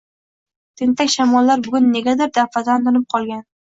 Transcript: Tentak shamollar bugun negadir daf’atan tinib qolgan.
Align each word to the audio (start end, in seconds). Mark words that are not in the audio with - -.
Tentak 0.81 1.13
shamollar 1.17 1.63
bugun 1.69 1.95
negadir 1.99 2.35
daf’atan 2.43 2.91
tinib 2.93 3.11
qolgan. 3.17 3.51